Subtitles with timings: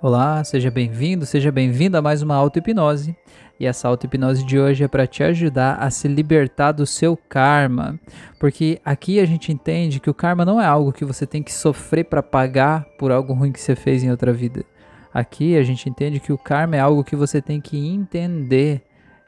[0.00, 3.16] Olá, seja bem-vindo, seja bem-vinda a mais uma auto-hipnose.
[3.58, 7.98] E essa auto-hipnose de hoje é para te ajudar a se libertar do seu karma.
[8.38, 11.52] Porque aqui a gente entende que o karma não é algo que você tem que
[11.52, 14.64] sofrer para pagar por algo ruim que você fez em outra vida.
[15.12, 18.82] Aqui a gente entende que o karma é algo que você tem que entender.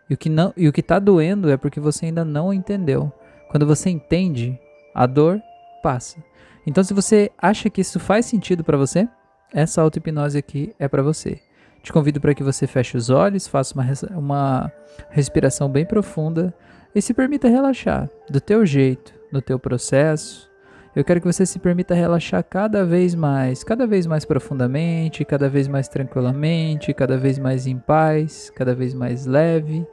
[0.09, 3.12] E o que não, e o que tá doendo é porque você ainda não entendeu.
[3.50, 4.57] Quando você entende,
[4.95, 5.43] a dor
[5.82, 6.18] passa.
[6.64, 9.09] Então se você acha que isso faz sentido para você,
[9.53, 11.41] essa auto-hipnose aqui é para você.
[11.83, 14.73] Te convido para que você feche os olhos, faça uma, uma
[15.09, 16.55] respiração bem profunda
[16.95, 20.51] e se permita relaxar do teu jeito, no teu processo.
[20.95, 25.48] Eu quero que você se permita relaxar cada vez mais, cada vez mais profundamente, cada
[25.48, 29.87] vez mais tranquilamente, cada vez mais em paz, cada vez mais leve.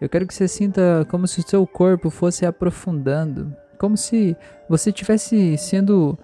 [0.00, 4.36] Eu quero que você sinta como se o seu corpo fosse aprofundando, como se
[4.68, 6.18] você estivesse sendo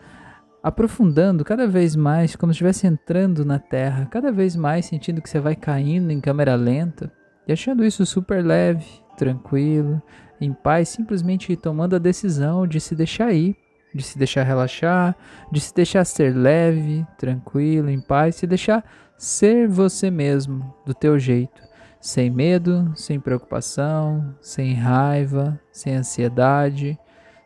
[0.62, 5.29] aprofundando cada vez mais, como se estivesse entrando na terra, cada vez mais sentindo que
[5.29, 7.13] você vai caindo em câmera lenta
[7.46, 10.01] e achando isso super leve, tranquilo,
[10.40, 13.57] em paz, simplesmente tomando a decisão de se deixar ir,
[13.95, 15.16] de se deixar relaxar,
[15.51, 18.85] de se deixar ser leve, tranquilo, em paz, se deixar
[19.18, 21.63] ser você mesmo, do teu jeito,
[22.01, 26.99] sem medo, sem preocupação, sem raiva, sem ansiedade,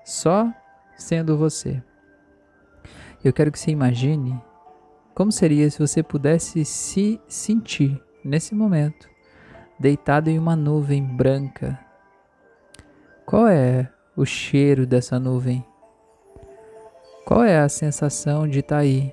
[0.04, 0.50] só
[0.96, 1.82] sendo você.
[3.26, 4.40] Eu quero que você imagine
[5.12, 9.10] como seria se você pudesse se sentir nesse momento
[9.80, 11.76] deitado em uma nuvem branca.
[13.26, 15.66] Qual é o cheiro dessa nuvem?
[17.24, 19.12] Qual é a sensação de estar tá aí?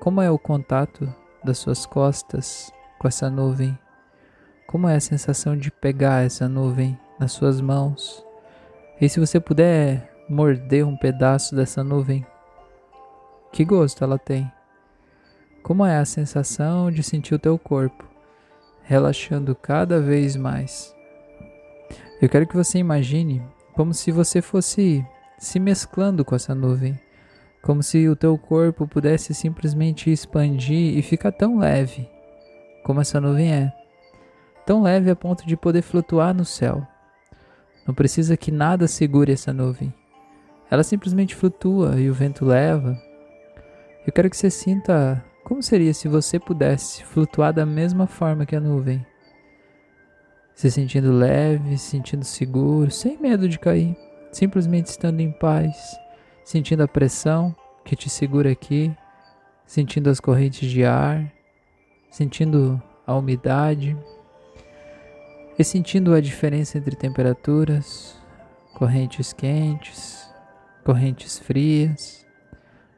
[0.00, 1.08] Como é o contato
[1.44, 3.78] das suas costas com essa nuvem?
[4.66, 8.26] Como é a sensação de pegar essa nuvem nas suas mãos?
[9.00, 12.26] E se você puder morder um pedaço dessa nuvem,
[13.52, 14.50] que gosto ela tem?
[15.62, 18.04] Como é a sensação de sentir o teu corpo
[18.82, 20.94] relaxando cada vez mais?
[22.20, 23.42] Eu quero que você imagine
[23.74, 25.06] como se você fosse
[25.38, 26.98] se mesclando com essa nuvem,
[27.62, 32.08] como se o teu corpo pudesse simplesmente expandir e ficar tão leve
[32.82, 33.72] como essa nuvem é.
[34.66, 36.86] Tão leve a ponto de poder flutuar no céu.
[37.86, 39.92] Não precisa que nada segure essa nuvem.
[40.70, 42.96] Ela simplesmente flutua e o vento leva,
[44.04, 48.56] eu quero que você sinta como seria se você pudesse flutuar da mesma forma que
[48.56, 49.04] a nuvem.
[50.54, 53.96] Se sentindo leve, se sentindo seguro, sem medo de cair,
[54.32, 55.76] simplesmente estando em paz,
[56.44, 57.54] sentindo a pressão
[57.84, 58.92] que te segura aqui,
[59.64, 61.32] sentindo as correntes de ar,
[62.10, 63.96] sentindo a umidade.
[65.58, 68.16] E sentindo a diferença entre temperaturas,
[68.74, 70.28] correntes quentes,
[70.82, 72.21] correntes frias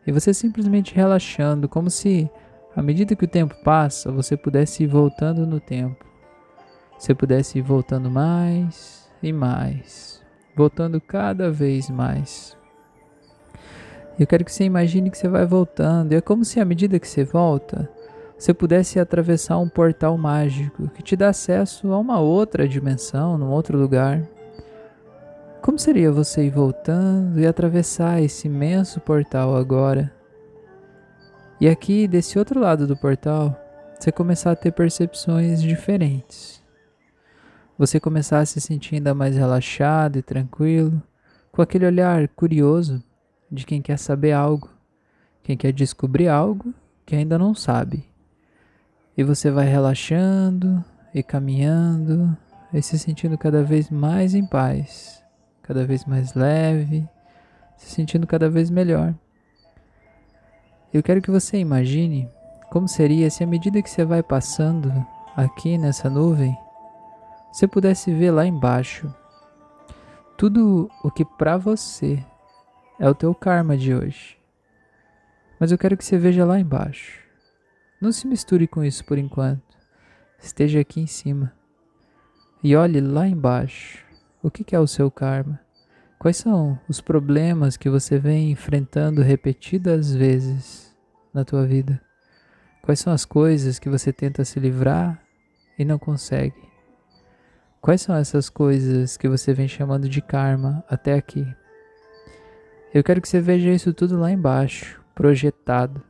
[0.06, 2.30] e você simplesmente relaxando, como se
[2.76, 6.04] à medida que o tempo passa, você pudesse ir voltando no tempo.
[6.98, 10.22] Você pudesse ir voltando mais e mais,
[10.56, 12.56] voltando cada vez mais.
[14.18, 16.98] Eu quero que você imagine que você vai voltando, e é como se à medida
[17.00, 17.90] que você volta,
[18.38, 23.50] você pudesse atravessar um portal mágico que te dá acesso a uma outra dimensão, num
[23.50, 24.22] outro lugar.
[25.64, 30.14] Como seria você ir voltando e atravessar esse imenso portal agora?
[31.58, 33.58] E aqui, desse outro lado do portal,
[33.98, 36.62] você começar a ter percepções diferentes.
[37.78, 41.02] Você começar a se sentir ainda mais relaxado e tranquilo,
[41.50, 43.02] com aquele olhar curioso
[43.50, 44.68] de quem quer saber algo,
[45.42, 46.74] quem quer descobrir algo
[47.06, 48.04] que ainda não sabe.
[49.16, 52.36] E você vai relaxando e caminhando
[52.70, 55.23] e se sentindo cada vez mais em paz
[55.64, 57.08] cada vez mais leve,
[57.76, 59.14] se sentindo cada vez melhor.
[60.92, 62.28] Eu quero que você imagine
[62.70, 64.92] como seria se à medida que você vai passando
[65.34, 66.56] aqui nessa nuvem,
[67.52, 69.12] você pudesse ver lá embaixo
[70.36, 72.24] tudo o que para você
[72.98, 74.36] é o teu karma de hoje.
[75.58, 77.20] Mas eu quero que você veja lá embaixo.
[78.00, 79.62] Não se misture com isso por enquanto.
[80.38, 81.52] Esteja aqui em cima.
[82.62, 84.03] E olhe lá embaixo
[84.44, 85.58] o que é o seu karma?
[86.18, 90.94] Quais são os problemas que você vem enfrentando repetidas vezes
[91.32, 91.98] na tua vida?
[92.82, 95.18] Quais são as coisas que você tenta se livrar
[95.78, 96.62] e não consegue?
[97.80, 101.46] Quais são essas coisas que você vem chamando de karma até aqui?
[102.92, 106.02] Eu quero que você veja isso tudo lá embaixo, projetado.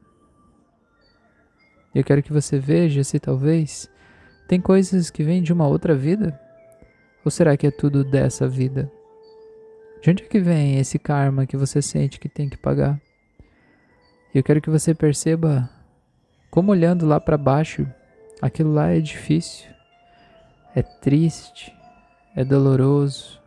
[1.94, 3.88] Eu quero que você veja se talvez
[4.48, 6.40] tem coisas que vêm de uma outra vida
[7.24, 8.90] ou será que é tudo dessa vida?
[10.02, 13.00] De onde é que vem esse karma que você sente que tem que pagar?
[14.34, 15.70] Eu quero que você perceba
[16.50, 17.86] como olhando lá para baixo,
[18.42, 19.68] aquilo lá é difícil,
[20.74, 21.74] é triste,
[22.36, 23.40] é doloroso,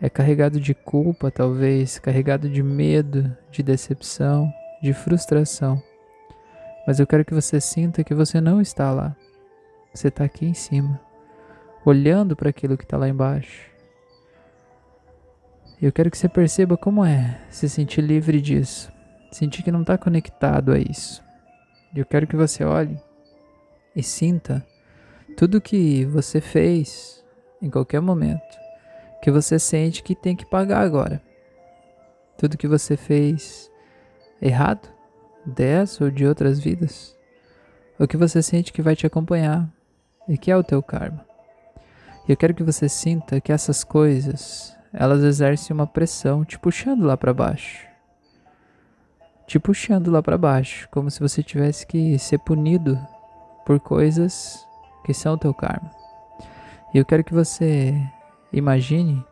[0.00, 4.52] é carregado de culpa, talvez, carregado de medo, de decepção,
[4.82, 5.82] de frustração.
[6.86, 9.14] Mas eu quero que você sinta que você não está lá.
[9.92, 11.00] Você está aqui em cima,
[11.84, 13.70] olhando para aquilo que está lá embaixo.
[15.80, 18.92] Eu quero que você perceba como é se sentir livre disso,
[19.32, 21.22] sentir que não está conectado a isso.
[21.94, 23.00] Eu quero que você olhe
[23.96, 24.64] e sinta
[25.36, 27.24] tudo que você fez
[27.62, 28.58] em qualquer momento,
[29.22, 31.22] que você sente que tem que pagar agora.
[32.36, 33.70] Tudo que você fez
[34.40, 34.88] errado,
[35.44, 37.16] dessa ou de outras vidas,
[37.98, 39.68] o que você sente que vai te acompanhar
[40.28, 41.29] e que é o teu karma.
[42.30, 47.02] E eu quero que você sinta que essas coisas, elas exercem uma pressão te puxando
[47.02, 47.84] lá para baixo.
[49.48, 52.96] Te puxando lá para baixo, como se você tivesse que ser punido
[53.66, 54.64] por coisas
[55.04, 55.90] que são o teu karma.
[56.94, 58.00] E eu quero que você
[58.52, 59.26] imagine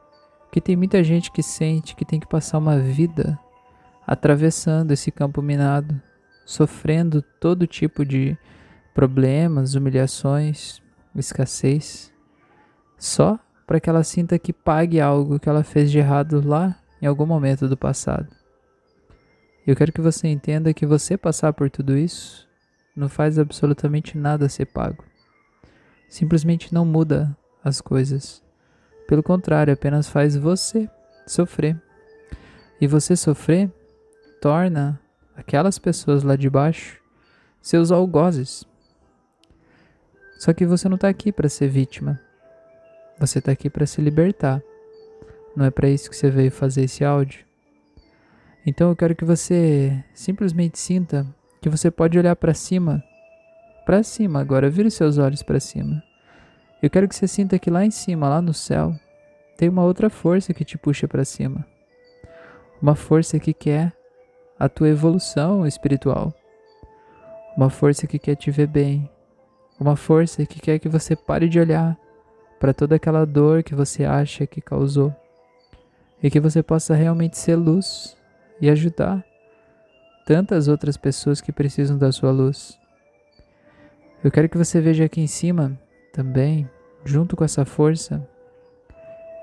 [0.50, 3.38] que tem muita gente que sente que tem que passar uma vida
[4.04, 6.02] atravessando esse campo minado,
[6.44, 8.36] sofrendo todo tipo de
[8.92, 10.82] problemas, humilhações,
[11.14, 12.12] escassez,
[12.98, 17.06] só para que ela sinta que pague algo que ela fez de errado lá em
[17.06, 18.28] algum momento do passado.
[19.66, 22.48] Eu quero que você entenda que você passar por tudo isso
[22.96, 25.04] não faz absolutamente nada ser pago.
[26.08, 28.42] Simplesmente não muda as coisas.
[29.06, 30.90] Pelo contrário, apenas faz você
[31.26, 31.80] sofrer.
[32.80, 33.70] E você sofrer
[34.40, 34.98] torna
[35.36, 36.98] aquelas pessoas lá de baixo
[37.60, 38.64] seus algozes.
[40.38, 42.18] Só que você não está aqui para ser vítima.
[43.18, 44.62] Você está aqui para se libertar.
[45.56, 47.44] Não é para isso que você veio fazer esse áudio.
[48.64, 51.26] Então eu quero que você simplesmente sinta
[51.60, 53.02] que você pode olhar para cima.
[53.84, 56.02] Para cima agora, vira os seus olhos para cima.
[56.80, 58.94] Eu quero que você sinta que lá em cima, lá no céu,
[59.56, 61.66] tem uma outra força que te puxa para cima.
[62.80, 63.92] Uma força que quer
[64.58, 66.32] a tua evolução espiritual.
[67.56, 69.10] Uma força que quer te ver bem.
[69.80, 71.98] Uma força que quer que você pare de olhar
[72.58, 75.14] para toda aquela dor que você acha que causou
[76.22, 78.16] e que você possa realmente ser luz
[78.60, 79.24] e ajudar
[80.26, 82.78] tantas outras pessoas que precisam da sua luz.
[84.22, 85.78] Eu quero que você veja aqui em cima
[86.12, 86.68] também,
[87.04, 88.28] junto com essa força,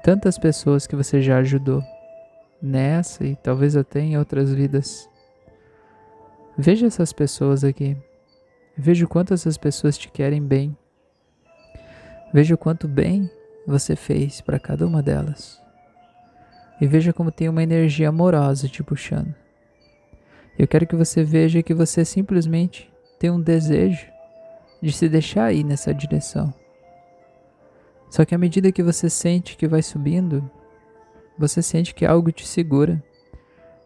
[0.03, 1.81] tantas pessoas que você já ajudou
[2.61, 5.09] nessa e talvez até em outras vidas.
[6.57, 7.97] Veja essas pessoas aqui.
[8.77, 10.77] Veja o quanto essas pessoas te querem bem.
[12.33, 13.29] Veja o quanto bem
[13.65, 15.61] você fez para cada uma delas.
[16.79, 19.33] E veja como tem uma energia amorosa te puxando.
[20.57, 24.07] Eu quero que você veja que você simplesmente tem um desejo
[24.81, 26.53] de se deixar ir nessa direção.
[28.09, 30.49] Só que à medida que você sente que vai subindo,
[31.37, 33.03] você sente que algo te segura.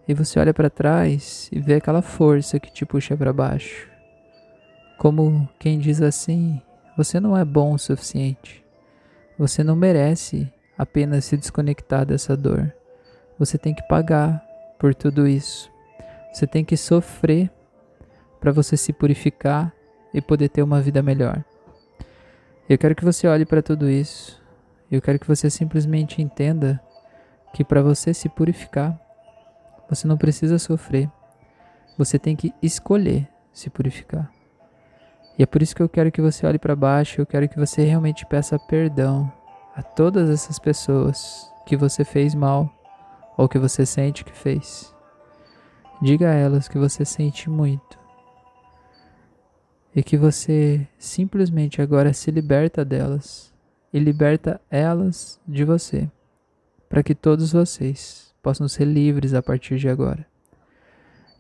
[0.08, 3.88] E você olha para trás e vê aquela força que te puxa para baixo.
[4.98, 6.62] Como quem diz assim:
[7.00, 8.62] você não é bom o suficiente.
[9.38, 12.74] Você não merece apenas se desconectar dessa dor.
[13.38, 14.46] Você tem que pagar
[14.78, 15.72] por tudo isso.
[16.34, 17.50] Você tem que sofrer
[18.42, 19.74] para você se purificar
[20.14, 21.42] e poder ter uma vida melhor.
[22.68, 24.38] Eu quero que você olhe para tudo isso.
[24.92, 26.82] Eu quero que você simplesmente entenda
[27.54, 29.00] que para você se purificar,
[29.90, 31.10] você não precisa sofrer.
[31.98, 34.30] Você tem que escolher se purificar.
[35.40, 37.58] E é por isso que eu quero que você olhe para baixo, eu quero que
[37.58, 39.32] você realmente peça perdão
[39.74, 42.70] a todas essas pessoas que você fez mal
[43.38, 44.94] ou que você sente que fez.
[46.02, 47.98] Diga a elas que você sente muito
[49.96, 53.54] e que você simplesmente agora se liberta delas
[53.94, 56.12] e liberta elas de você,
[56.90, 60.28] para que todos vocês possam ser livres a partir de agora.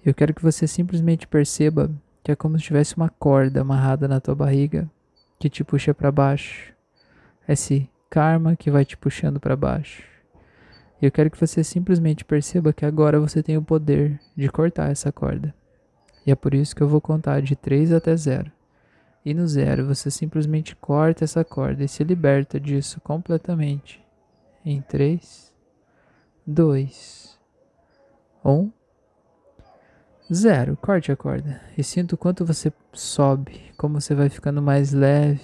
[0.05, 1.91] Eu quero que você simplesmente perceba
[2.29, 4.87] que é como se tivesse uma corda amarrada na tua barriga
[5.39, 6.75] que te puxa para baixo.
[7.47, 10.03] Esse karma que vai te puxando para baixo.
[11.01, 14.91] E eu quero que você simplesmente perceba que agora você tem o poder de cortar
[14.91, 15.55] essa corda.
[16.23, 18.51] E é por isso que eu vou contar de 3 até 0.
[19.25, 24.05] E no zero você simplesmente corta essa corda e se liberta disso completamente.
[24.63, 25.51] Em 3,
[26.45, 27.39] 2,
[28.45, 28.71] 1,
[30.33, 30.77] 0.
[30.77, 35.41] Corte a corda e sinta o quanto você sobe, como você vai ficando mais leve.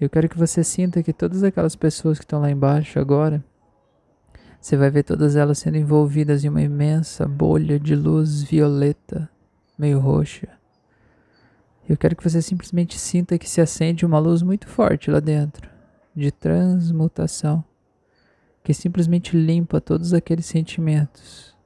[0.00, 3.44] Eu quero que você sinta que todas aquelas pessoas que estão lá embaixo agora,
[4.60, 9.28] você vai ver todas elas sendo envolvidas em uma imensa bolha de luz violeta
[9.76, 10.48] meio roxa.
[11.88, 15.70] Eu quero que você simplesmente sinta que se acende uma luz muito forte lá dentro,
[16.14, 17.64] de transmutação,
[18.62, 21.56] que simplesmente limpa todos aqueles sentimentos,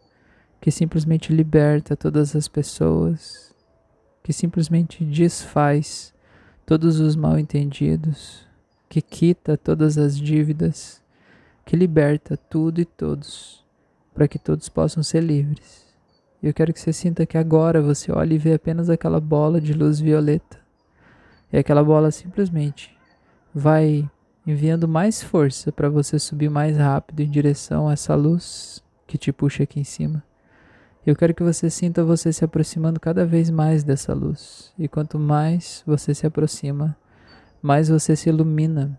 [0.63, 3.53] que simplesmente liberta todas as pessoas,
[4.23, 6.15] que simplesmente desfaz
[6.65, 8.47] todos os mal entendidos,
[8.89, 11.03] que quita todas as dívidas,
[11.67, 13.65] que liberta tudo e todos,
[14.15, 15.85] para que todos possam ser livres.
[16.41, 19.61] E eu quero que você sinta que agora você olha e vê apenas aquela bola
[19.61, 20.61] de luz violeta.
[21.53, 22.97] E aquela bola simplesmente
[23.53, 24.09] vai
[24.47, 29.33] enviando mais força para você subir mais rápido em direção a essa luz que te
[29.33, 30.23] puxa aqui em cima.
[31.05, 34.73] Eu quero que você sinta você se aproximando cada vez mais dessa luz.
[34.79, 36.97] E quanto mais você se aproxima,
[37.61, 38.97] mais você se ilumina.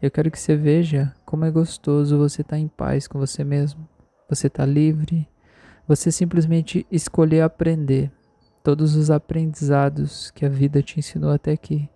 [0.00, 3.42] Eu quero que você veja como é gostoso você estar tá em paz com você
[3.42, 3.88] mesmo.
[4.28, 5.28] Você está livre,
[5.88, 8.12] você simplesmente escolher aprender
[8.62, 11.88] todos os aprendizados que a vida te ensinou até aqui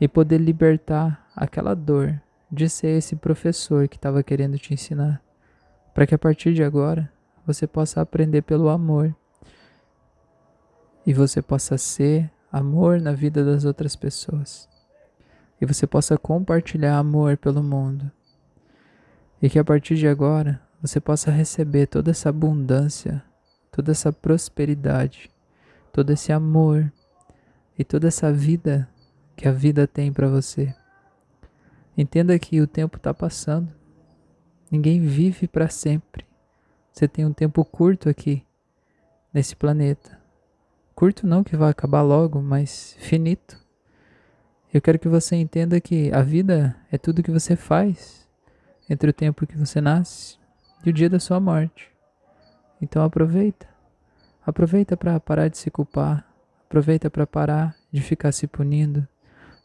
[0.00, 5.20] e poder libertar aquela dor de ser esse professor que estava querendo te ensinar,
[5.92, 7.10] para que a partir de agora
[7.52, 9.14] você possa aprender pelo amor
[11.04, 14.68] e você possa ser amor na vida das outras pessoas
[15.60, 18.10] e você possa compartilhar amor pelo mundo
[19.42, 23.22] e que a partir de agora você possa receber toda essa abundância,
[23.72, 25.30] toda essa prosperidade,
[25.92, 26.92] todo esse amor
[27.78, 28.88] e toda essa vida
[29.36, 30.74] que a vida tem para você.
[31.96, 33.68] Entenda que o tempo está passando.
[34.70, 36.29] Ninguém vive para sempre.
[36.92, 38.44] Você tem um tempo curto aqui
[39.32, 40.18] nesse planeta.
[40.94, 43.58] Curto não que vai acabar logo, mas finito.
[44.72, 48.28] Eu quero que você entenda que a vida é tudo que você faz
[48.88, 50.38] entre o tempo que você nasce
[50.84, 51.90] e o dia da sua morte.
[52.80, 53.68] Então aproveita.
[54.44, 56.26] Aproveita para parar de se culpar.
[56.66, 59.06] Aproveita para parar de ficar se punindo.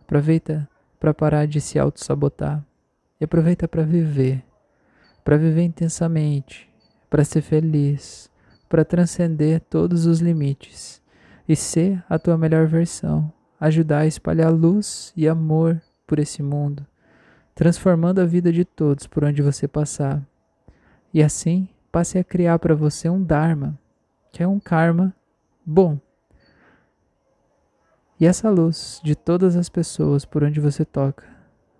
[0.01, 0.67] Aproveita
[0.99, 2.63] para parar de se auto-sabotar.
[3.19, 4.43] E aproveita para viver.
[5.23, 6.69] Para viver intensamente.
[7.15, 8.29] Para ser feliz.
[8.67, 11.01] Para transcender todos os limites.
[11.47, 13.31] E ser a tua melhor versão.
[13.57, 16.85] Ajudar a espalhar luz e amor por esse mundo.
[17.55, 20.21] Transformando a vida de todos por onde você passar
[21.13, 23.79] e assim passe a criar para você um Dharma,
[24.29, 25.15] que é um karma
[25.65, 25.97] bom.
[28.19, 31.23] E essa luz de todas as pessoas por onde você toca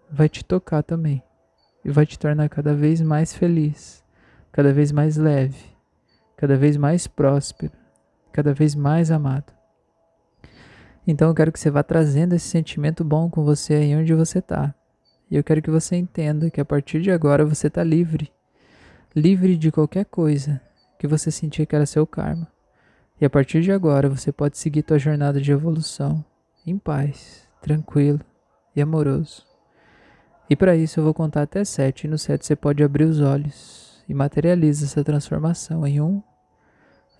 [0.09, 1.21] vai te tocar também
[1.83, 4.04] e vai te tornar cada vez mais feliz,
[4.55, 5.65] cada vez mais leve,
[6.37, 7.73] cada vez mais próspero,
[8.31, 9.51] cada vez mais amado.
[11.05, 14.39] Então eu quero que você vá trazendo esse sentimento bom com você aí onde você
[14.39, 14.73] está.
[15.29, 18.31] E eu quero que você entenda que a partir de agora você está livre
[19.13, 20.61] livre de qualquer coisa
[20.97, 22.47] que você sentir que era seu karma.
[23.19, 26.23] E a partir de agora você pode seguir tua jornada de evolução
[26.65, 28.21] em paz, tranquilo
[28.73, 29.45] e amoroso.
[30.49, 32.07] E para isso eu vou contar até sete.
[32.07, 36.21] E no sete você pode abrir os olhos e materializa essa transformação em um,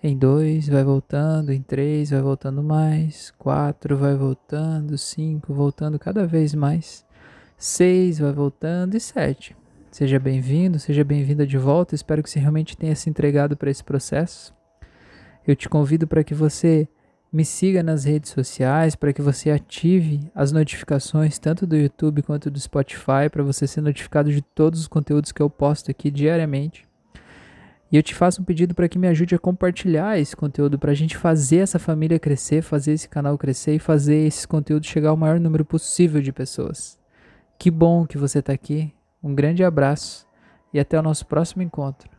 [0.02, 6.26] em dois, vai voltando, em três, vai voltando mais, quatro, vai voltando, cinco, voltando cada
[6.26, 7.04] vez mais,
[7.56, 9.56] seis, vai voltando e sete.
[9.90, 11.94] Seja bem-vindo, seja bem-vinda de volta.
[11.94, 14.54] Espero que você realmente tenha se entregado para esse processo.
[15.46, 16.86] Eu te convido para que você
[17.32, 22.50] me siga nas redes sociais, para que você ative as notificações tanto do YouTube quanto
[22.50, 26.86] do Spotify, para você ser notificado de todos os conteúdos que eu posto aqui diariamente.
[27.90, 30.90] E eu te faço um pedido para que me ajude a compartilhar esse conteúdo, para
[30.92, 35.10] a gente fazer essa família crescer, fazer esse canal crescer e fazer esse conteúdo chegar
[35.10, 36.98] ao maior número possível de pessoas.
[37.58, 38.92] Que bom que você está aqui.
[39.22, 40.26] Um grande abraço
[40.72, 42.15] e até o nosso próximo encontro.